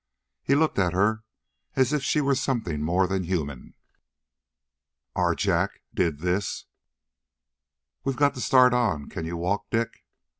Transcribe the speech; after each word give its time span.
He 0.41 0.55
looked 0.55 0.79
at 0.79 0.93
her 0.93 1.25
as 1.75 1.93
if 1.93 2.01
she 2.01 2.21
were 2.21 2.33
something 2.33 2.81
more 2.81 3.05
than 3.05 3.21
human. 3.21 3.75
"Our 5.15 5.35
Jack 5.35 5.83
did 5.93 6.21
this?" 6.21 6.65
"We've 8.03 8.15
got 8.15 8.33
to 8.33 8.41
start 8.41 8.73
on. 8.73 9.09
Can 9.09 9.25
you 9.25 9.37
walk, 9.37 9.69
Dick?" 9.69 10.03